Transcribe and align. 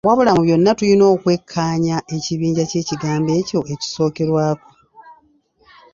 Wabula 0.07 0.31
mu 0.37 0.41
byonna 0.45 0.71
tulina 0.77 1.05
okwekkaanya 1.13 1.97
ekibinja 2.15 2.63
ky’ekigambo 2.69 3.29
ekyo 3.39 3.59
ekisookerwako. 3.73 4.69